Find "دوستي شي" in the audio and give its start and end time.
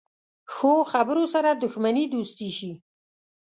2.13-2.71